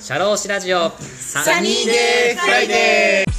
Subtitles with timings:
[0.00, 0.90] シャローシラジオ。
[0.90, 3.32] Sunny Day Friday。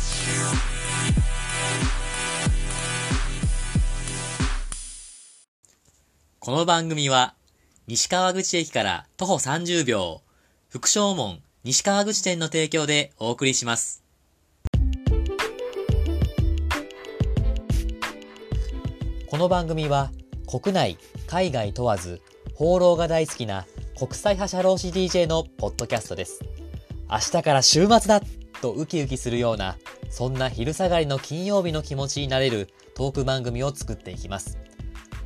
[6.39, 7.33] この番組は
[7.87, 10.21] 西川口駅から徒歩30秒。
[10.69, 14.01] 福正門西川口店の提供でお送りします。
[19.27, 20.13] この番組は
[20.47, 20.97] 国内
[21.27, 22.21] 海外問わず
[22.53, 23.65] 放浪が大好きな
[23.97, 26.41] 国際派社労士 DJ のポッドキャストです
[27.09, 28.21] 明日から週末だ
[28.61, 29.77] とウキウキするような
[30.09, 34.57] そんな昼下がりの金曜日の気持ちになれるトーク番組を作っていきます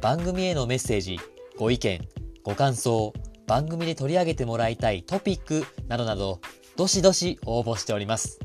[0.02, 1.20] 番組へのメッセージ、
[1.58, 2.08] ご意見、
[2.44, 3.14] ご感想、
[3.48, 6.40] 番組で取り上げてもらいたいトピックなどなど、
[6.76, 8.40] どしどし応募しております。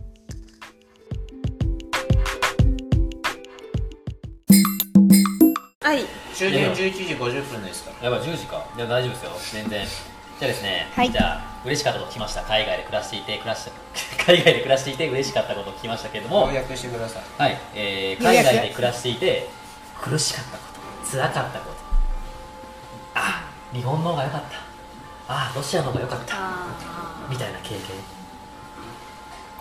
[6.43, 8.11] 終電11時50分ですから。
[8.11, 8.67] やばい、10時か。
[8.77, 9.61] いや、大丈夫ですよ。
[9.63, 9.87] 全然。
[9.87, 11.13] じゃあですね、はい。
[11.13, 12.43] じゃあ、嬉しかったこと聞きました。
[12.43, 13.71] 海外で暮らしていて、暮らし
[14.27, 17.23] 海外で暮らしていて嬉しかったこと聞きましたけれども、要約してください。
[17.39, 19.49] はい、えー、海外で暮らしていて
[20.01, 20.65] 苦しかったこ
[21.05, 21.77] と辛かったこと。
[23.15, 24.59] あ日本の方が良かった。
[25.29, 26.37] あロシアの方が良かった。
[27.31, 27.81] みたいな経験。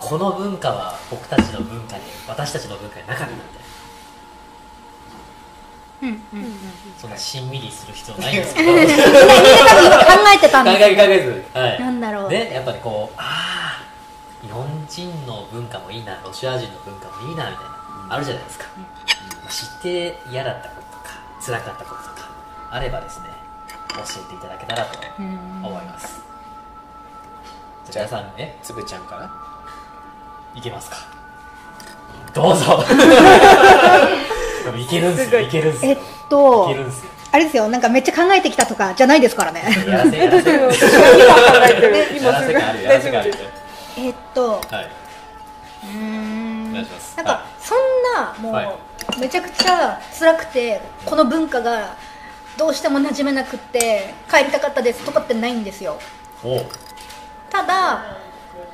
[0.00, 3.61] この文化は僕たちの文化に私たちの文化になかったみたいな
[6.98, 8.78] そんなしんみりする必要ないんですけど考
[10.34, 12.30] えてたん考ですえ考えず、はい、なんだろう。
[12.30, 13.84] でやっぱりこうああ
[14.42, 21.10] 日本人の文化もいいなロシア人の文化もいいなみたいな、あるじゃないですか、まあ知って嫌だったこととか
[21.44, 22.28] 辛かったこととか
[22.72, 23.26] あればですね
[23.94, 26.20] 教えていただけたらとうん思います、
[27.88, 29.30] じゃあ皆さんえつぶちゃんから？
[30.56, 30.96] いけますか。
[32.34, 32.82] どうぞ
[34.78, 35.40] いけるんすよ。
[35.40, 35.48] い。
[35.48, 35.90] けるんすよ。
[35.92, 37.10] えっといけるんすよ。
[37.32, 37.68] あれですよ。
[37.68, 39.62] なんかめっちゃ考えてきたとかじゃないですからね。
[39.86, 40.04] 今
[42.40, 42.52] すぐ。
[42.52, 43.34] があるやらせがある
[43.96, 44.90] えっとはい。
[45.84, 46.72] うーん。
[46.74, 47.78] なんか、はそん
[48.14, 49.18] なもう、はい。
[49.18, 51.96] めちゃくちゃ辛くてこの文化が
[52.56, 55.98] どうしても馴染めなくって帰りたかったですとかってないんですよ。
[57.50, 57.66] ただ、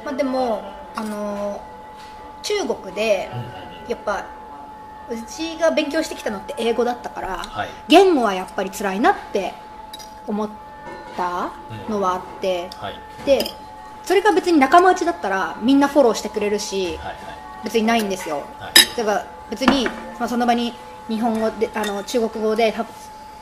[0.04, 0.62] まあ、でも
[0.96, 1.60] あの
[2.42, 3.30] 中国で
[3.88, 4.26] やっぱ
[5.10, 7.68] うちが勉強してきたのって英語だったから、はい。
[7.88, 9.54] 言語はやっぱり辛いなって
[10.26, 10.48] 思っ
[11.16, 11.50] た
[11.88, 12.94] のはあって、はい。
[13.24, 13.44] で
[14.04, 17.16] それが別に仲間内だったらみんなフォローしてくれるしはい
[17.64, 18.44] 別にないんですよ。
[18.58, 18.96] はい。
[18.96, 19.86] 例えば別に、
[20.18, 20.74] まあ、その場に
[21.08, 22.86] 日本語であの中国語でた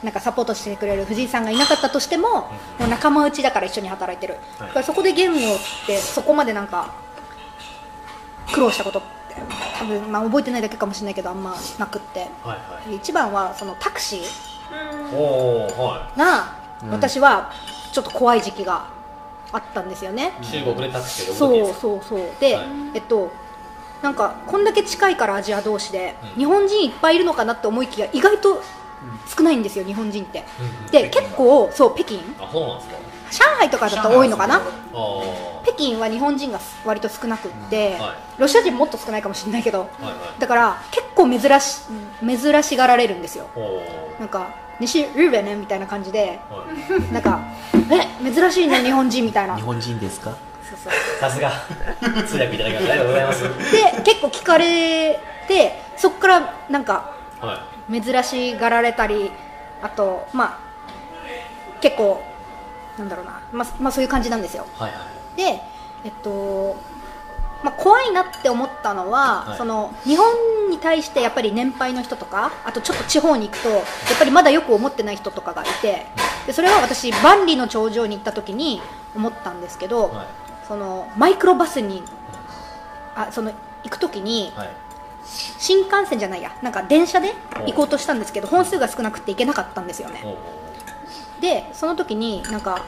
[0.03, 2.49] なんかサポートしてくれる藤井さんがいなかったとしても,、
[2.79, 4.67] もう仲間内だから一緒に働いてる、はい。
[4.67, 5.41] だからそこで言語っ
[5.85, 6.93] てそこまでなんか
[8.51, 9.35] 苦労したことって
[9.79, 12.19] 多分、まあ、覚えてないだけかもしれないけどあんまなくって。
[12.19, 12.55] はいは
[12.89, 12.95] い。
[12.95, 16.55] 一番はそのタクシーが、
[16.91, 17.51] 私は
[17.91, 18.87] ちょっと怖い時期が
[19.51, 22.19] あったんですよね、い中国でタクシーそう時ですそうそう。
[22.39, 22.65] で、はい。
[22.95, 23.31] えっと
[24.01, 26.39] なんかこんだけ近いからアジア同士で、うん。
[26.39, 28.61] 日本人いっぱいいるのかなって思いきや意外と
[29.27, 30.91] 少ないんですよ日本人って、うんうん。
[30.91, 32.19] で結構そう北京。
[32.39, 34.61] あそうなんですか上海とかだと多いのかな？
[35.63, 40.39] 北京は日本人が割と少なくって、はロシア人もっと少ないかもしれないけどはいはい。
[40.39, 41.81] だから結構珍し
[42.25, 43.47] 珍しがられるんですよ。
[44.19, 44.47] なんか
[44.79, 46.63] 西日本ねみたいな感じでは
[47.09, 47.13] い。
[47.13, 47.39] なんか
[47.91, 49.55] え珍しいね日本人みたいな。
[49.55, 50.31] 日本人ですか？
[51.19, 51.51] さすが。
[52.27, 53.43] 通訳いただきありがとうございます。
[53.43, 57.11] で結構聞かれてそこからなんか
[57.41, 59.31] は珍しがられたり
[59.81, 60.59] あとまあ
[61.81, 62.21] 結構
[62.97, 64.65] なんだろうな、まあ、まあそういう感じなんですよ。
[64.77, 64.97] いはいは
[65.35, 65.37] い。
[65.37, 65.61] で
[66.03, 66.75] えっと
[67.63, 69.57] まあ、怖いなって思ったのは、はい。
[69.57, 73.83] その日本に対してやっぱり年配の人とかあとちょっと地方に行くとやっ
[74.19, 76.05] ぱりまだよく思ってない人とかがいて
[76.45, 78.79] でそれは私万里の長城に行った時に
[79.15, 80.27] 思ったんですけど、はい。
[80.67, 82.03] そのマイクロバスに
[83.15, 83.51] あその
[83.83, 84.69] 行く時にはい。
[85.27, 87.33] 新幹線じゃないやなんか電車で
[87.65, 90.23] 行こうとしたんですけど本数が少なくて行けなかったんですよね
[91.41, 92.83] でその時になんか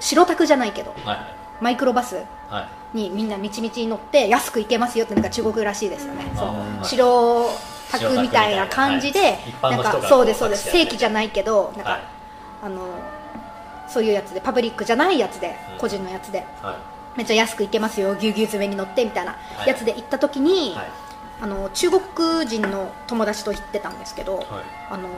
[0.00, 1.18] 白タクじゃないけどはい。
[1.60, 2.16] マイクロバス
[2.48, 2.96] はい。
[2.96, 6.24] にみんなみちみちに乗って安く行けますよってなんか中国らしいですよね。
[6.36, 6.46] そう。
[6.46, 6.84] はい。
[6.84, 7.50] 白
[7.90, 10.70] タクみたいな感じで、はいなんかそうですそうです。
[10.70, 12.00] 正規じゃないけどなんか、はい。
[12.62, 12.86] あの
[13.88, 15.78] そういうやつでパブリックじゃないやつで、うん。
[15.78, 17.18] 個人のやつではい。
[17.18, 20.86] めっちゃ安く行けますよぎゅうぎゅう詰めに乗ってみたいなやつで行った時に、はい。
[21.40, 24.46] あの中国人の友達と行ってたんですけど、はい。
[24.90, 25.08] あの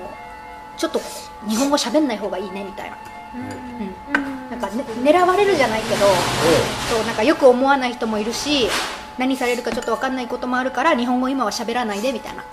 [0.80, 1.00] ちょっと
[1.46, 2.96] 日本語喋んない方がいいねみたいな、
[3.34, 4.50] うん。
[4.50, 6.06] なんか、ね、狙われるじゃないけど
[6.90, 8.68] そうなんかよく思わない人もいるし
[9.18, 12.44] 何されるかちょっと分かんないこともあるから日本語今は喋らないでみたいな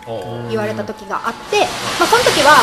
[0.49, 1.61] 言われた時があって、
[1.99, 2.57] まあ、その時は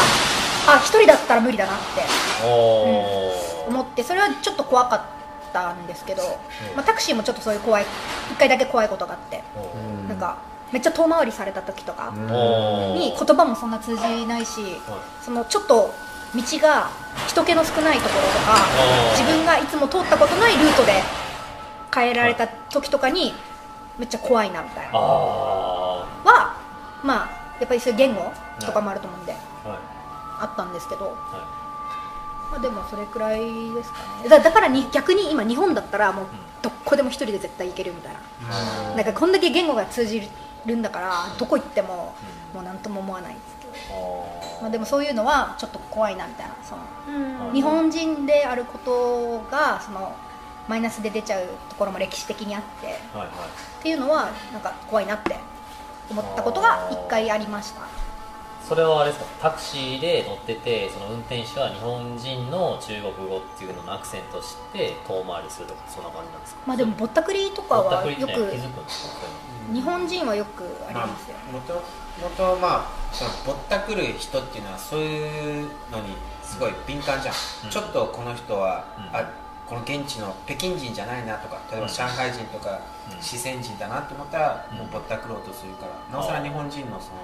[0.67, 2.03] あ一人だったら無理だなって
[2.45, 5.15] おお思ってそれはちょっと怖かっ
[5.55, 6.23] ったんですけど、
[6.75, 7.87] まあ、タクシーもちょっとそういう怖い
[8.33, 9.45] 一回だけ怖いことがあって、
[9.77, 10.05] う。
[10.07, 10.39] んなんか
[10.75, 12.27] めっちゃ遠回りされた時とかうん。
[12.99, 14.61] に言葉もそんな通じないし、
[15.23, 15.95] そのちょっと
[16.35, 16.91] 道が
[17.29, 18.59] 人気の少ないところとか
[19.13, 21.01] 自分がいつも通ったことないルートで
[21.95, 23.33] 変えられた時とかに
[24.01, 24.91] めっちゃ怖いなみたいな。
[24.95, 26.57] あは
[27.05, 27.29] まあ
[27.61, 31.11] やっぱりそういう言語とかもあると思うんであったんですけど、は
[32.51, 34.29] まあ、でもそれくらいですかね。
[34.29, 36.27] だだからに逆に今日本だったらもう
[36.65, 38.95] どこでも一人で絶対行けるみたいな。
[38.97, 40.29] なんかこんだけ言語が通じ
[40.65, 42.15] るんだからどこ行っても
[42.55, 46.83] もう何とも思わないですけど、いまあ、でもそういうのはちょっと怖いなみたいなその
[47.49, 47.53] うん。
[47.53, 50.17] 日本人であることがその
[50.67, 53.29] マイナスで出ちゃうところも歴史的にあってはいはい。
[53.29, 55.37] っていうのはなんか怖いなって
[56.11, 57.83] 思ったことが一回ありました
[58.67, 59.51] それはあれですか？
[59.51, 66.61] タクシーで乗っててその運転手は日本人の中国語っていうののアクセントを知って遠回りするとかそんな感じなんですか？
[66.67, 68.59] まあでもぼったくりとかはよくね
[69.73, 71.81] 日本人はよくありますよ、もとも
[72.37, 77.35] とまあそのぼったくる人っていうのはそういうのにすごい敏感じゃん、
[77.65, 77.71] うん。
[77.71, 79.17] ちょっとこの人は、うん。
[79.17, 79.31] あ
[79.67, 82.81] この現地の北京人じゃないなとか例えばうん上海人とか
[83.11, 83.23] うん。
[83.23, 84.79] 四川人だなって思ったら、うん。
[84.79, 87.21] もうぼったくろうとするからなおさら日本人のその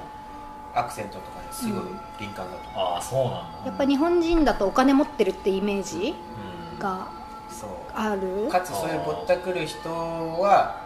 [0.74, 1.84] アクセントとかにすごい
[2.18, 3.66] 敏感だと思う、ああそうなんだ。
[3.66, 6.14] やっぱ日本人だとお金持ってるってイメージ
[6.74, 6.78] うん。
[6.78, 7.08] が
[7.50, 7.70] そう。
[7.94, 8.48] ある？
[8.50, 10.80] かつそういうぼったくる人は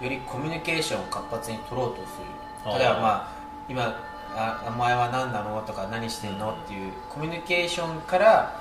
[0.00, 2.78] よりコミュニケーションを活発に取ろうとする。
[2.78, 3.28] 例えばまあ
[3.68, 3.94] 今
[4.36, 8.60] あ「お前は何なの?」とか「何してんの?」っていうコミュニケーションから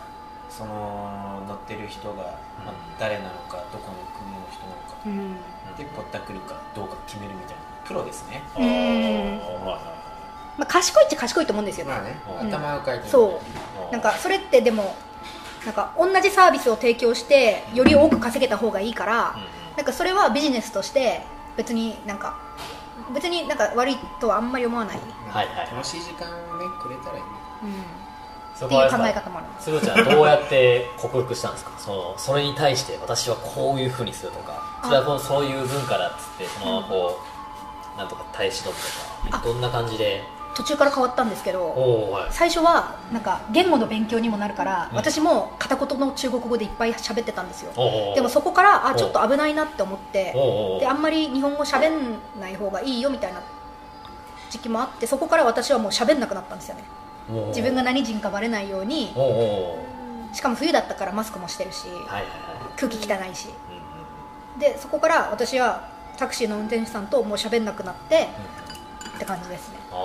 [0.50, 2.16] その乗ってる人が、
[2.66, 4.96] まあ誰なのかどこの国の人なのか。
[5.06, 5.36] うん。
[5.78, 7.62] でぼったくるかどうか決めるみたいな。
[7.86, 8.42] プロですね。
[8.56, 8.64] あー。
[8.64, 9.99] はいはい
[10.60, 11.88] まあ、賢いっちゃ賢いと思うんですよ。
[11.88, 12.48] ね、まあね、うん。
[12.50, 13.24] 頭をかいてるそう。
[13.32, 13.40] はい
[13.92, 14.96] なんかそれってでも
[15.66, 19.36] なんか同じサービスを提供してより多く稼げた方がいいから、
[19.76, 21.22] なんかそれはビジネスとして
[21.58, 22.38] 別になんか
[23.16, 25.68] 別になんか悪いとはあんまり思わない、はいはい。
[25.72, 27.30] 楽しい時間をねくれたらいいね。
[27.64, 27.74] うん、
[28.56, 29.48] そっていう考え方もある。
[29.60, 31.72] すぐちゃんどうやって克服したんですか？
[31.80, 37.20] そのそれに対して私はこういうふうにするとかそれはこのそういう文化だっつってそのままこ
[37.96, 38.78] う、なんとか耐え忍ぶ
[39.32, 40.22] とかどんな感じで
[40.60, 44.98] 途中から変わったんですけど最初はなんか言語の勉強にもなるから、うん。
[44.98, 47.72] 私も片言の中国語でいっぱい喋ってたんですよ。
[48.14, 50.34] でもそこからあおちょっと危ないなって思って
[50.82, 53.42] であんまり日本語喋んない方がいいよみたいな
[54.50, 56.84] 時期もあってそこから私はもう喋んなくなったんですよね。
[57.48, 59.14] 自分が何人かバレないように。
[60.34, 62.26] しかも冬だったからマスクもしてるしはいはいはい。
[62.76, 63.48] 空気汚いし。
[63.48, 63.76] う
[64.58, 68.28] んでそこから私はタクシーの運転手さんともう喋んなくなって
[69.16, 69.78] って感じですね。
[69.92, 69.98] ああ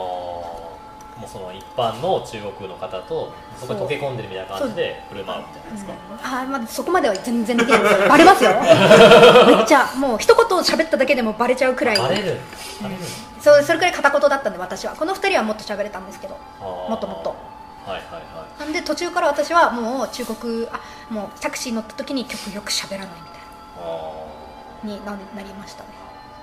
[1.19, 5.93] もうその一般の中国の方とそこに溶け込んでるみたいな感じで振る舞うみたいなですか
[6.41, 12.39] あまあそこまでは全然できないですバレますよめっちゃもう一言喋っただけでもバレちゃうくらいバレる
[12.83, 13.01] バレる
[13.41, 23.35] そうそれくらい片言だったんで私はこの二人はもっと喋れたんですけどもっともっとはいはいはなんで途中から私はもう中国あもうタクシー乗った時に極力喋らないみたいい
[23.79, 25.91] あなにななりましたね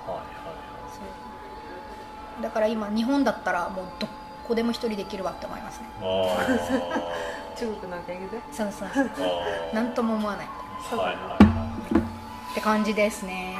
[0.07, 0.27] あはいはい
[0.93, 4.07] そうだから今日本だったらもうど
[4.47, 5.85] こでも一人できるわって思いますね。
[6.01, 6.45] は
[7.55, 9.09] い 中国のおかげでそうそうそう。
[9.19, 9.75] あー。
[9.75, 10.47] なんとも思わない。
[10.89, 12.01] はいはいはい
[12.51, 13.55] って感じですね。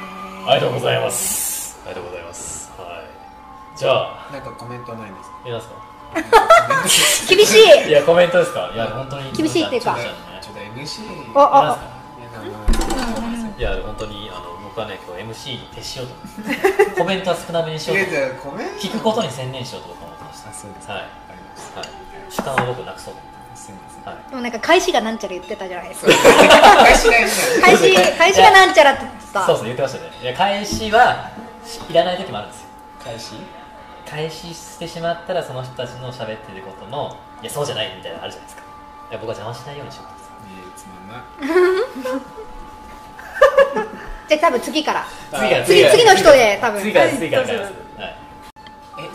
[0.46, 1.78] ありがとうございます。
[1.86, 2.72] ありがとうございます。
[2.78, 3.78] はい。
[3.78, 4.28] じゃあ。
[4.32, 5.36] なんかコメントないんですか？
[5.48, 5.74] いますか？
[7.34, 7.88] 厳しい。
[7.88, 8.70] いやコメントですか？
[8.74, 9.32] いや本当に。
[9.32, 9.96] 厳しいっていうか。
[10.40, 11.02] ちょっと MC
[11.38, 11.78] ああ
[13.58, 16.14] いや本当にあの僕はね今日 MC に徹しようと。
[16.42, 17.98] 思ってコメントは少なめにしよう
[18.42, 18.48] と。
[18.48, 20.86] 思って聞くことに専念しようと思ってましあそうです。
[20.86, 21.80] たはい、わかりました。
[21.80, 21.88] はい、
[22.30, 23.14] 主観を僕なくそう。
[23.14, 24.02] と思っすみません。
[24.02, 24.30] てはい。
[24.30, 26.12] でもなんか開始がなんちゃら言ってたじゃないですか。
[26.12, 29.46] 返しないんだ開始開始がなんちゃらって言ってた。
[29.46, 30.10] そうそう言ってましたね。
[30.22, 31.30] いや返しは
[31.90, 32.68] いらない時もあるんですよ。
[33.04, 33.34] 返し
[34.08, 38.62] 開始してしまったらその人たちの喋ってることのいやそうじゃないみたいなのあるじゃないですか。
[39.10, 40.12] いや僕は邪魔しないようにしようと
[40.48, 41.24] えーつまんな。
[44.28, 45.06] じゃあ多分次から。
[45.30, 46.80] 次から次次の人で多分。
[46.80, 47.91] 次から次から変えますはいえ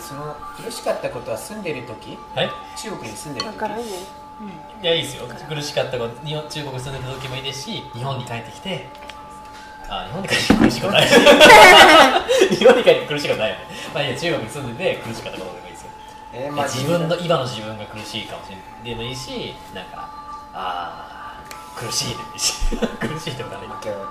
[0.08, 2.16] その苦しかったことは住んでる時？
[2.34, 2.50] はい。
[2.76, 3.52] 中国に住んでる時？
[3.52, 3.84] わからんね。
[4.82, 5.24] いやいいですよ。
[5.26, 8.86] 苦しかったこと日本中国に住んでた時もいいですし日本に帰ってきて
[9.88, 11.08] あ日本に帰って苦しくない。
[11.08, 13.62] 日本に帰って苦しくないよね。
[13.92, 15.90] まあいいや中国に住んでて苦しかったことでもいいですよ。
[16.32, 18.64] えーいや自分の今の自分が苦しいかもしれない。
[18.84, 20.08] でもいいしなんか
[20.54, 21.42] ああ
[21.76, 24.06] 苦しいでもいいし苦しいとかねけど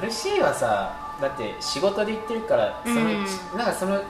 [0.00, 3.26] 苦しいはさだって仕事で行ってるからその、うん。
[3.56, 4.00] なんかその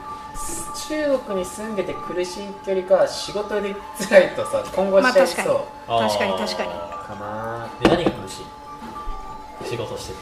[0.87, 3.75] 中国に住んでて苦しいってよりかは仕事で
[4.09, 5.27] 辛いとさ今後しちゃい。
[5.27, 6.69] そう、確かに確かに。
[6.71, 7.83] あかなー。
[7.83, 9.69] で何が苦しい？
[9.69, 10.19] 仕事してて。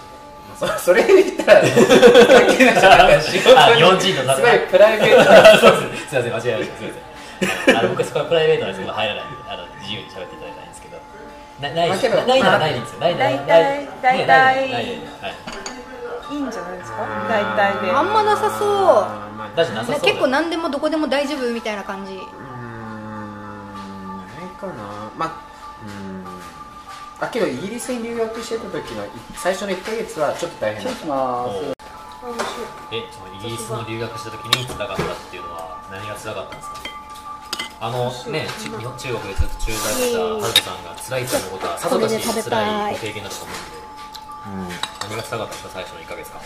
[0.59, 1.69] そ それ言ったら関
[2.57, 5.45] 係ないじゃんなんか仕事 日本人のすごいプライベートな。
[5.57, 6.53] そうですすいません。
[6.53, 6.77] 間違えました。
[6.77, 6.93] すいま
[7.65, 7.77] せん。
[7.77, 9.25] あの僕そこはプライベートなんですけど入らない。
[9.25, 10.97] んであの自由に喋っていただきたいんですけど。
[11.61, 12.99] なないないならないでいいんですよ。
[12.99, 13.37] ないならな
[13.75, 13.87] い。
[14.01, 14.27] 大体い。
[14.27, 14.27] ない。
[14.27, 14.63] ない。
[14.65, 14.95] はい。
[16.31, 16.97] いいんじゃないですか？
[17.29, 17.91] 大体で。
[17.91, 20.13] あんまなさそうまあだしなさそうだよ。
[20.13, 22.13] 結構何でもどこでも大丈夫みたいな感じ。
[22.13, 22.23] うーん
[24.17, 24.27] ない
[24.59, 24.73] かな。
[25.17, 25.41] まあ
[25.85, 26.25] うーん。
[27.21, 30.99] あけどイギリスに留学してた時のい最初の1ヶ月はちょっと大変だった。
[32.91, 36.75] えそのイギリスの留学した時に辛かったっていうのは何が辛かったんですか？
[37.81, 44.75] あのねち日本中国でずっと駐在したハルトさんが辛いと思うことはさぞかしこれで食べたい辛いご経験だと思うんで。
[44.75, 44.75] う
[45.07, 45.15] ん。
[45.15, 46.41] 何が辛かったんですか最初の1ヶ月間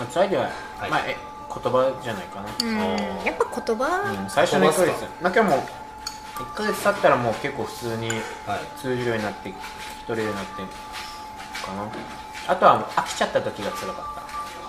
[0.00, 0.90] まあ辛いでは、はい。
[0.90, 1.16] まあえ
[1.52, 2.78] 言葉じゃないかな、うん。
[3.24, 5.04] やっぱ言葉、うん最初の1ヶ月。
[5.20, 5.68] まあ今日も
[6.36, 8.20] 1ヶ月経ったらもう結構普通にはい。
[8.80, 9.56] 通じるようになって聞き
[10.06, 10.62] 取れるようになって
[11.64, 11.88] かな。
[12.48, 14.02] あとは飽きちゃった時が辛か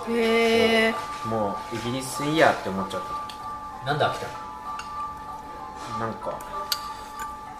[0.06, 3.02] っへえたもうイギリスいいやって思っちゃっ
[3.86, 4.32] なんで飽きたの？
[5.94, 6.38] たなんか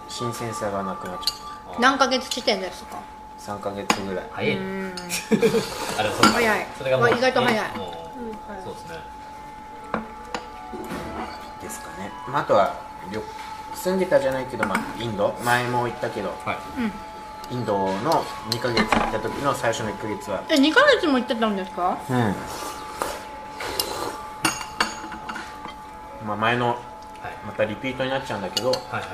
[0.07, 1.33] 新鮮さがなくなっちゃ
[1.71, 2.97] っ何ヶ月地点ですか？
[2.97, 3.01] た
[3.45, 4.25] 3ヶ月ぐらい。
[4.31, 4.95] 早いうん。
[5.99, 6.67] あでもそう早い。
[6.77, 7.71] それがもうあ意外と早い。
[8.63, 8.97] そうですね。
[11.61, 12.75] ですかね、まあ、あとは
[13.11, 13.21] 旅
[13.75, 15.33] 住んでたじゃないけど、まあ、インド。
[15.43, 16.29] 前も言ったけど。
[16.45, 16.57] はい。
[17.51, 20.41] インドの2ヶ月行った時の最初の1ヶ月は。
[20.49, 21.97] え2ヶ月も行ってたんですか？
[22.09, 22.35] うん。
[26.25, 26.77] まあ前のはい。
[27.45, 28.71] またリピートになっちゃうんだけど。
[28.71, 29.05] はいはい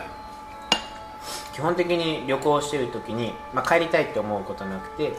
[1.54, 5.10] 基本的に旅行してる時に、まあ、帰りたいって思うことなくて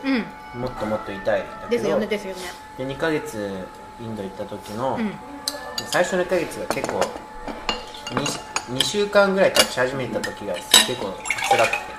[0.55, 0.61] うん。
[0.61, 2.41] もっともっといたいんだけですどよねですよね。
[2.79, 3.67] で2ヶ月
[4.01, 5.13] インド行った時の、うん。
[5.91, 7.01] 最初の1ヶ月が結構
[8.69, 11.13] 2, 2週間ぐらい経ち始めた時が結構
[11.51, 11.91] 辛くて。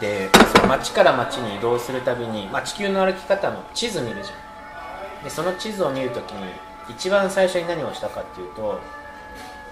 [0.00, 5.24] でその街から街に移動するたびに、まあ、地球の歩き方の地図見るじゃん。
[5.24, 6.52] でその地図を見るときに
[6.88, 8.80] 一番最初に何をしたかっていうと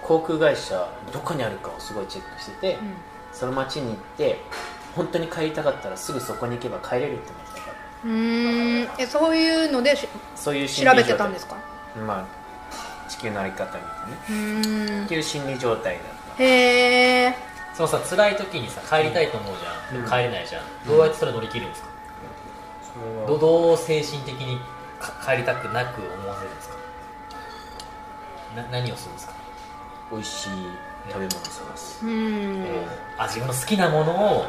[0.07, 2.77] 航空会社どこにあるかをすごいチェックしてて、
[3.33, 4.39] その街に行って
[4.95, 7.65] 本当に帰りたかったらすぐそこに行けば帰れるって思ってた。
[7.65, 9.01] からうーん。
[9.01, 11.57] えそういうのでしそういう心調べてたんですか？
[12.07, 14.17] まあ地球の歩き方みたいなね。
[14.29, 15.05] うーん。
[15.05, 16.03] っていう心理状態だっ
[16.37, 16.43] た。
[16.43, 17.35] へえ
[17.73, 21.89] そのさ辛い時にさ帰りたいと思うじゃん、でも帰れないじゃん、どうやってそれ乗り切るんですか、
[22.93, 23.27] それは。
[23.27, 24.59] どどう精神的に
[24.99, 26.75] か帰りたくなく思わせるんですか？
[28.55, 29.33] な何をするんですか、
[30.11, 30.49] 美味しい
[31.09, 32.05] 食べ物を探す。
[32.05, 32.65] うーん。
[33.17, 34.45] あ自分の好きなものを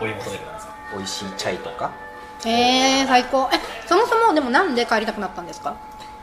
[0.00, 1.90] 追い求めるんですか美味しいチャイとか？
[2.44, 2.50] へ
[3.02, 3.48] え最高。
[3.52, 5.74] えそもそもでもなんで帰りたくなったんですか？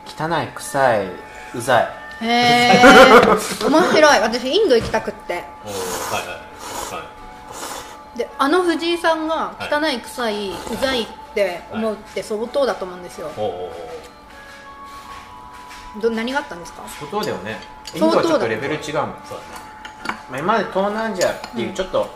[0.06, 1.06] 汚い臭い
[1.54, 1.88] うざい。
[2.22, 2.82] へえ
[3.68, 4.20] 面白い。
[4.20, 5.44] 私インド行きたくって。
[5.64, 5.78] おおは
[6.22, 7.04] いはいは
[8.14, 8.18] い。
[8.18, 13.30] であの藤井さんが汚い臭いうざいって思うって相当だと思うんですよ。
[13.36, 13.70] おうおうおう
[15.98, 16.82] ど何があったんですか？
[16.86, 17.58] 相当だよね。
[17.94, 19.12] インドはちょっとレベル違うもん、そうだね。
[20.30, 22.08] まあ、今まで東南アジアっていうちょっと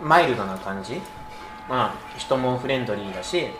[0.00, 1.00] マイルドな感じ、
[1.68, 3.50] まあ人もフレンドリーだし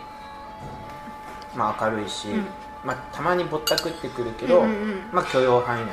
[1.55, 2.45] まあ明るいし、ん。
[2.83, 5.09] まあたまにぼったくってくるけど、うんうんうん。
[5.11, 5.91] まあ許容範囲内。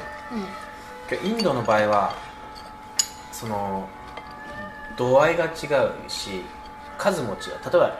[1.22, 1.30] うん。
[1.30, 2.14] インドの場合は
[3.32, 3.88] その
[4.96, 6.44] 度合いが違うし
[6.96, 7.38] 数も違う。
[7.70, 7.98] 例えば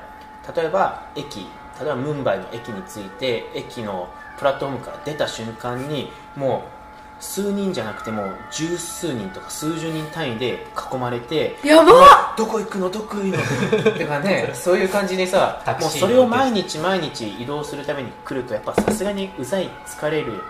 [0.55, 1.49] 例えば駅。
[1.79, 6.77] 例えばムンバイの駅に着いて駅のプラットフォームから出た瞬間にもう
[7.23, 12.91] 数人じゃなくても十数人とか数十人単位で囲まれてやばどこ行くの？
[12.91, 13.93] どこ行くの？
[13.99, 20.43] とかね そういう感じでさもうそれを毎日毎日移動するために来るとやっぱさすがにうざい疲れる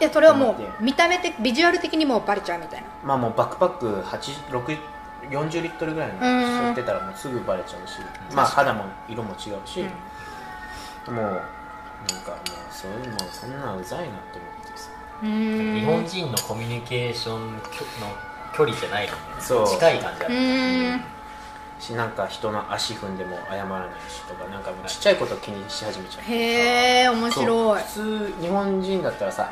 [0.00, 2.86] いやそれはもう見た目的ビジュアル的にもうバレちゃうみたいな。
[3.04, 4.78] まあもうバックパック8 6
[5.28, 6.20] 40リットルぐらいのうん。
[6.46, 7.98] 背負ってたらもうすぐバレちゃうし、
[8.34, 9.84] まあ肌も色も違うし、
[11.10, 11.42] もう
[12.08, 12.40] なんかもう
[12.70, 14.90] そういうもうそんなうざいなって思ってさ。
[15.22, 18.12] 日本人のコミュニケーションきょの
[18.54, 19.18] 距離じゃないのね。
[19.38, 19.68] そう。
[19.68, 21.00] 近い感じあうるーん。
[21.78, 27.82] しなんか人の足踏んでも謝らないしとかなんかもうちっちゃいこと気にし始めちゃうへえ面白い。
[27.82, 29.50] 普通日本人だったらさ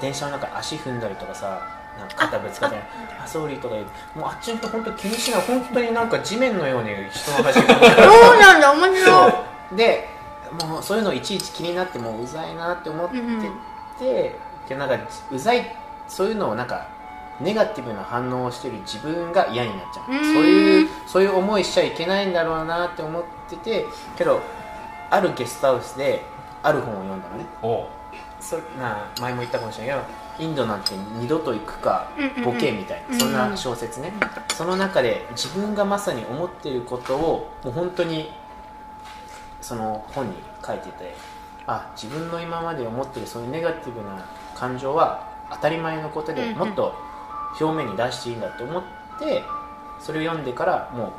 [0.00, 1.60] 電車の中で足踏んだりとかさ
[1.98, 2.82] なんか肩ぶつかったり
[3.22, 3.86] 「あソーリー」とか言う。
[4.18, 5.40] もうあっちの人本当気にしない。
[5.42, 7.88] 本当になんか地面のように人の足踏んで。
[7.88, 9.28] る そうなんだ面白
[9.72, 9.76] い。
[9.76, 10.08] で
[10.52, 13.42] もうそういうのいちいち気になってもううざいなって思ってて、うんうん。
[14.68, 14.98] でなんか
[15.30, 15.76] うざい
[16.08, 16.88] そういうのをなんか
[17.40, 20.12] ネガティブな反応をしてる自分が嫌になっちゃう。
[20.12, 20.34] うん。
[20.34, 23.84] そういうそういう思いしちゃいけないんだろうなって思ってて
[24.16, 24.40] けど
[25.10, 26.22] あるゲストハウスで
[26.62, 27.46] ある本を読んだのね。
[28.40, 32.44] そな前も言ったかもしれないけどインドなんて二度と行くかうんうんうん。
[32.44, 34.12] ボケみたいな、そんな小説ね、
[34.54, 38.30] その中で自分がまさに思っていることをもう本当に
[39.66, 41.12] その本に書いてて
[41.66, 41.90] あ。
[42.00, 46.94] 自分の今まで思ってるそういうネガティブな感情は当たり前のことでもっと
[47.60, 48.82] 表面に出していいんだって思っ
[49.18, 49.42] て
[49.98, 51.10] それを読んでからもう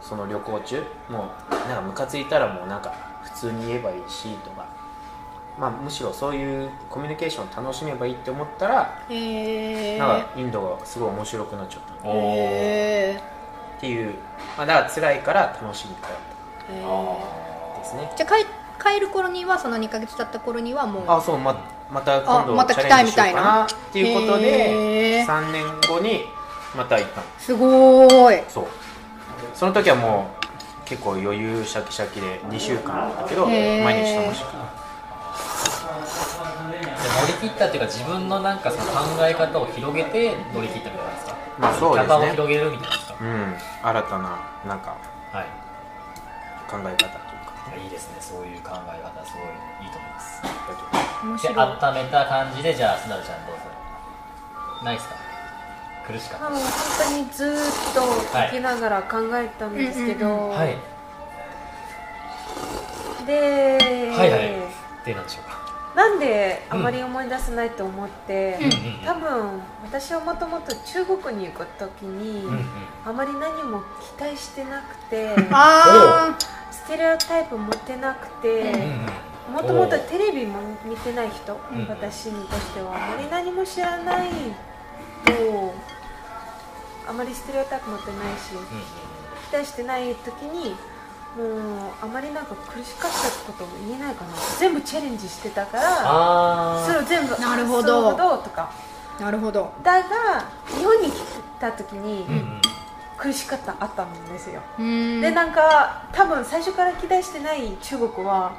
[0.00, 4.64] その旅行中もうなんかムカついたらもうなんか普通に言えばいいしとか、
[5.58, 14.14] まあ、むしろそういうコミュニケーションを楽しめばいいって思ったらへえなんかインドがすごい面白くなっちゃったっていう、
[14.56, 16.14] まあ、だから辛いから楽しみから
[16.70, 17.47] えあ
[17.92, 18.12] ですね。
[18.16, 18.46] じゃあ帰
[18.94, 21.56] 帰る頃にはその2ヶ月経った頃にはもうあそうま
[21.90, 25.26] また今度あまたチ来たいャレンジしようかなっていうことへでー。
[25.26, 26.24] 3年後に
[26.76, 27.20] また行った。
[27.20, 28.44] のすごーい。
[28.48, 28.66] そう。
[29.54, 30.28] その時はも
[30.84, 34.62] う結構余裕シャキシャキで2週間だったけど毎日楽しく乗
[37.26, 38.90] り切ったっていうか自分のなんかその考
[39.26, 41.36] え方を広げて乗り切ったみたいなんですか？
[41.58, 42.14] まあそうですね。
[42.14, 43.16] を広げるみたいなんですか？
[43.20, 43.54] うん。
[43.82, 44.96] 新たななんか
[45.32, 45.46] はい。
[46.70, 47.18] 考え方。
[47.18, 47.27] と
[47.76, 48.16] いいいですね。
[48.20, 50.42] そういう考え方すごいいいと思います。
[51.42, 53.62] で温めた感じでじゃあすなるちゃんどうぞ。
[54.84, 55.14] ないですか？
[56.06, 56.46] 苦しかった。
[56.46, 56.70] あもう本
[57.10, 58.00] 当にずーっと
[58.38, 60.76] 聞きながら考えたんですけど、はい。
[63.26, 63.78] で、
[64.16, 64.40] はいはい。
[65.04, 65.58] でなんでしょうか？
[65.94, 68.72] なんであまり思い出せないと思って、うんうん
[69.04, 72.64] 多分私はもともと中国に行く時に、うんうん。
[73.06, 73.82] あまり何も
[74.18, 76.36] 期待してなくてあ
[76.88, 78.72] ステレオタイプ持ってなくて
[79.52, 81.86] もともとテレビも見てない人、うん。
[81.86, 84.30] 私にとしてはあまり何も知らない
[85.26, 85.74] と
[87.06, 88.52] あまりステレオタイプ持ってないし
[89.50, 90.70] 期待してない時に
[91.36, 94.30] もうあまりなんか苦しかったことも言えないかな。
[94.58, 98.14] 全部チャレンジしてたからあそれを全部なるほど。
[98.14, 98.72] ととか。
[99.20, 99.70] あなるほど。
[99.82, 100.08] だが
[100.66, 101.20] 日本に来
[101.60, 102.24] た時に
[103.18, 108.52] 苦しかったあったんですよ、でなんか多分最初から期待してない中国は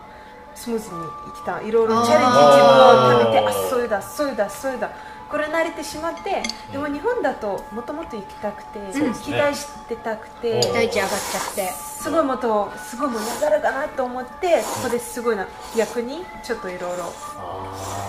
[0.54, 1.01] スムーズに
[1.34, 1.62] 来た。
[1.62, 4.91] いろいろチャレンジ自分を貯めてあそうだそうだそうだ。
[5.30, 6.41] これ慣れてしまって
[6.72, 9.38] でも日本だともともと行きたくて、そうですね。
[9.38, 11.72] 期待してたくて、お期待値上がっちゃって。
[11.72, 15.45] すごいもっとすごいもう流れかなと思ってそこですごいな
[15.78, 17.13] 逆にちょっといろいろ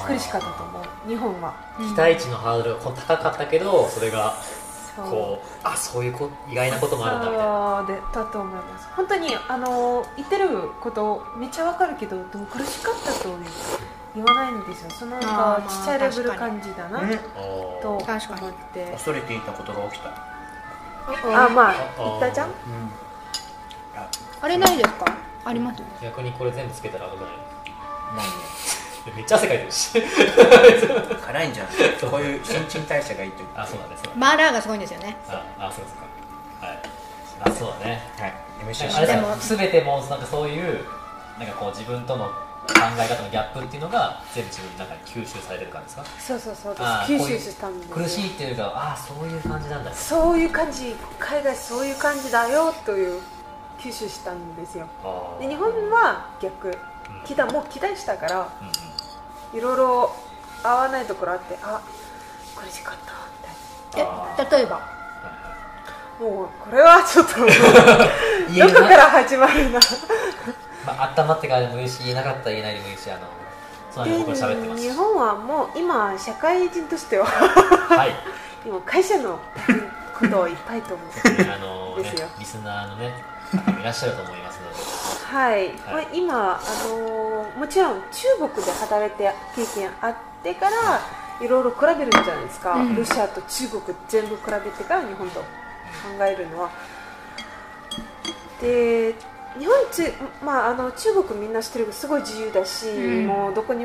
[0.06, 1.08] 苦しかったと思う。
[1.08, 1.54] 日本は。
[1.78, 4.34] 期待値のハードルが高かったけどそれが
[4.96, 7.26] こうあそういうこ意外なこともあるんだ。
[7.30, 8.88] みたいなでだと思います。
[8.96, 10.48] 本当にあの言ってる
[10.80, 13.36] ことめっちゃわかるけどでも苦しかったと
[14.14, 14.90] 言わないんですよ。
[14.90, 17.00] そのなんかちっちゃいレベル感じだな
[17.80, 18.48] と思確かに。
[18.48, 20.10] って恐れていたことが起きた。
[21.44, 22.50] あまああ言ったじゃん？
[24.42, 25.04] あれないですか？
[25.44, 25.82] あります？
[26.02, 27.24] 逆にこれ全部つけたら危ない。
[28.16, 28.24] 何
[29.16, 30.02] めっちゃ汗かいてるし。
[31.26, 31.66] 辛いんじゃん
[32.10, 35.16] こういう新陳代謝がいいというあそうだねそうだねマーラーがすごいんですよね。
[35.28, 36.66] ああそうですか。
[36.66, 36.78] はい。
[37.42, 38.00] あそうだね。
[38.18, 38.34] はい。
[38.60, 40.84] なん MC でも全てもうなんかそういう
[41.38, 46.04] なんかこう自分との考え方のギャップっていうのが全部自分の中に吸収されてる感じですか？
[46.20, 47.96] そうそうそうです吸収したんですよ。
[47.96, 49.92] 苦しいっていうかああそういう感じなんだ。
[49.94, 53.22] そういう感じ海外そういう感じだよという
[53.78, 54.86] 吸収したんですよ。
[55.40, 56.76] で日本は逆。
[57.24, 58.72] 期待もう期待したからうんうん
[59.54, 60.14] いろいろ
[60.62, 61.80] 合わないところあってあ
[62.56, 63.12] 苦しかった
[63.90, 64.80] みたいあえ例えば？
[66.20, 69.80] もうこれはちょっと どこから始まるな。
[70.86, 73.20] まあ、温まってからでもいいし言えなかったら言えないでもいいしあの
[73.90, 74.82] その辺僕ら喋ってます。
[74.82, 78.14] 日本はもう今社会人としてははい。
[78.66, 79.38] 今会社の
[80.18, 81.08] ことをいっぱいと思う。
[81.54, 82.28] あのねですよ。
[82.38, 83.14] リスナーのね
[83.50, 84.76] 方もいらっしゃると思いますので
[85.30, 85.72] はい、はい。
[85.72, 91.00] まあ、今、あのーもちろん中国で働いて経験あってから
[91.40, 92.96] いろいろ比べるんじゃないですか、うん。
[92.96, 95.46] ロシアと中国全部比べてから日本と考
[96.24, 96.70] えるのは。
[98.60, 99.14] で
[99.58, 100.12] 日本ち、
[100.44, 103.26] まあ、あの中国みんな知ってるけどすごい自由だし、うん。
[103.26, 103.84] もうどこに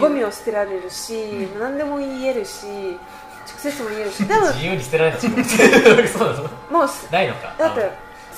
[0.00, 2.66] ゴミを捨てられるし、何でも言えるし
[3.48, 4.24] 直接も言えるし。
[4.26, 5.20] でも 自由に捨てられない。
[6.70, 7.54] もうすないのか。
[7.58, 7.90] だって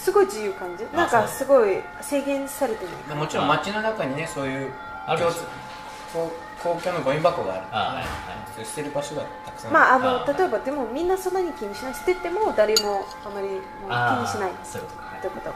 [0.05, 0.85] すごい自由感じ？
[0.93, 3.15] あなんかすごい制限されてな。
[3.15, 4.71] いもちろん街の中にねそういう
[5.07, 5.25] ある
[6.13, 6.31] 公
[6.63, 7.63] 公共のゴミ箱がある。
[7.73, 8.67] あはいはい。
[8.67, 9.73] 捨てる場所がたくさん。
[9.73, 14.53] まあ、あの例えばでもみんなそんなに気にしない捨てても誰もあまりもう気にしない。
[14.63, 15.19] そういうことか、はい。
[15.21, 15.55] ってこと。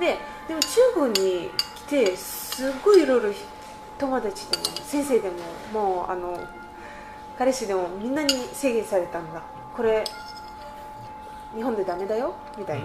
[0.00, 3.30] ででも中国に来てすごいいろいろ
[3.98, 5.36] 友達でも先生でも
[5.72, 6.38] もうあの
[7.38, 9.40] 彼氏でもみんなに制限されたんだ。
[9.74, 10.04] これ
[11.54, 12.34] 日本でダメだよ？
[12.58, 12.84] みたいに、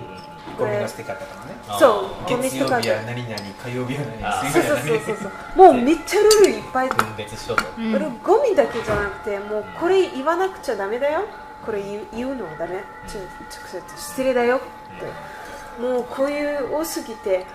[0.57, 1.53] ゴミの捨て方とかね。
[1.79, 4.87] そうゴミ月曜とか日は何々火曜日は何々そう水曜日は何々。
[4.87, 6.89] そうそうそうそうもうめっちゃルールいっぱい。
[6.89, 7.57] 分別しよう。
[7.57, 7.91] と、うん。
[7.91, 11.25] これゴミだけじゃなくてもうこれ言わなくちゃダメだよ。
[11.65, 12.83] これ言う言うのはダメ。
[13.07, 15.81] ちょ直接失礼だよって。
[15.81, 17.45] もうこういう多すぎて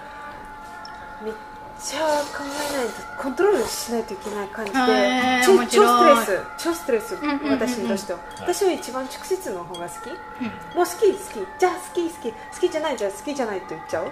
[1.23, 1.33] めっ
[1.81, 6.43] じゃあ考えないとコントロールしないといけない感じで、へーちょ超ストレス。
[6.59, 7.17] 超ストレス、
[7.51, 10.47] 私としては、私は一番直接の方が好き、うん。
[10.77, 11.59] もう好き好き。
[11.59, 12.33] じゃあ好き好き。
[12.33, 14.05] 好きじゃないじゃあ好きじゃないと言っちゃう。
[14.05, 14.11] は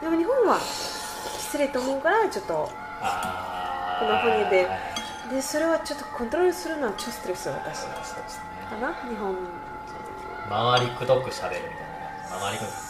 [0.00, 0.02] い。
[0.02, 4.66] でも日本は失礼と思うからちょっとあこんな風にで。
[4.66, 7.90] はいでそれはちょっとコントロールするのは超ストレス私ね。
[8.70, 8.94] かな。
[9.06, 9.36] 日本。
[10.48, 11.76] 回りくどく喋るみ
[12.30, 12.40] たいな。
[12.40, 12.87] 回りくどく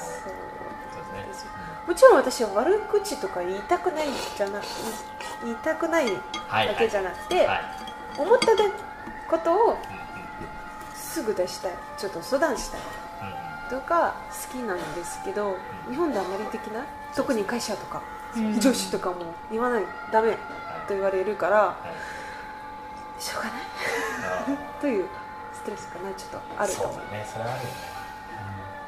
[1.88, 4.60] もちろん私は悪口とか言いたくないじゃな
[5.42, 6.04] 言いたくない
[6.46, 6.66] はい。
[6.68, 7.60] だけじゃなくて、はい。
[8.18, 8.48] 思った
[9.26, 9.78] ことを
[10.94, 11.72] すぐ出したい。
[11.96, 12.80] ちょっと相談したい。
[12.80, 12.88] うん
[13.70, 15.54] とか好きなんですけど
[15.90, 18.02] 日本であまりできない特に会社とか
[18.36, 18.60] うん。
[18.60, 19.16] 上司とかも
[19.50, 21.76] 言わないダメと言われるからは
[23.18, 23.22] い。
[23.22, 23.62] しょうがない。
[24.58, 25.08] あ という
[25.54, 26.94] ストレスかなちょっとあると思う。
[26.96, 27.26] そうだね。
[27.32, 27.74] それはあるよね。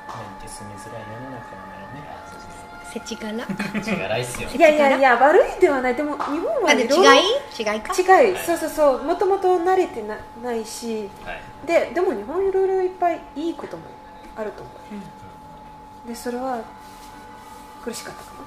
[0.08, 0.34] なん。
[0.42, 4.48] て住みづらい世の中なんだろうねそうですねせちがら違いっすよ。
[4.48, 5.94] いやいやいや悪いではない。
[5.94, 6.80] でも日本は違い？
[7.58, 7.94] 違いか？
[7.94, 8.36] 違い。
[8.36, 9.02] そうそうそう。
[9.02, 11.08] もともと慣れてなないし。
[11.24, 11.40] はい。
[11.66, 13.84] ででも日本いろいろいっぱいいいことも
[14.36, 14.70] あると思
[16.04, 16.08] う。
[16.08, 16.62] でそれは
[17.84, 18.40] 苦しかったかな。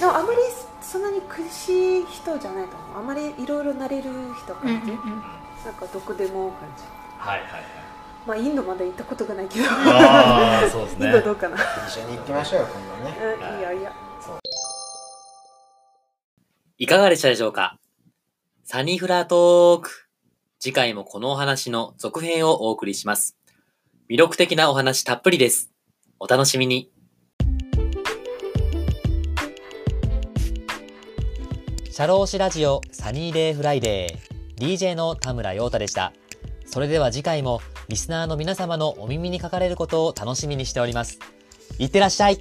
[0.00, 0.38] でもあまり
[0.80, 2.98] そんなに苦しい人じゃないと思う。
[2.98, 4.04] あまりいろいろなれる
[4.42, 4.98] 人うんうん感じ、うん。
[5.64, 6.84] なんかどこでも感じ。
[7.18, 7.62] はいはいはい。
[8.26, 11.12] まあインドまで行ったことがないけどああ、そうですインね。
[11.12, 11.56] ドどうかな、
[11.88, 13.92] 一緒に行きましょうよ今度ねうん、いやいや
[16.78, 17.78] いかがでしたでしょうか？
[18.64, 20.08] サニーフラートーク。
[20.58, 23.36] 次回もこのお話の続編をお送りします。
[24.08, 25.70] 魅力的なお話たっぷりです。
[26.20, 26.90] お楽しみに。
[31.90, 36.12] シャローシラジオサニーデイフライデー DJ の田村陽太でした。
[36.72, 41.18] それでは次回もリスナーの皆様のお耳にかかれることを楽しみにしております。
[41.78, 42.38] いってらっしゃい